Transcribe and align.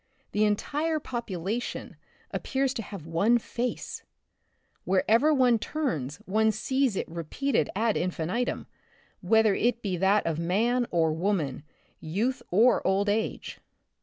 The 0.31 0.45
entire 0.45 0.99
population 0.99 1.95
appears 2.31 2.73
to 2.73 2.81
have 2.81 3.05
one 3.05 3.37
face; 3.37 4.01
wherever 4.83 5.31
one 5.31 5.59
turns 5.59 6.15
one 6.25 6.51
sees 6.51 6.95
it 6.95 7.07
repeat 7.07 7.55
ed 7.55 7.69
ad 7.75 7.95
infinitum^ 7.97 8.65
whether 9.21 9.53
it 9.53 9.83
be 9.83 9.97
that 9.97 10.25
of 10.25 10.39
man 10.39 10.87
or 10.89 11.13
woman, 11.13 11.61
youth 11.99 12.41
or 12.49 12.81
old 12.83 13.09
age. 13.09 13.59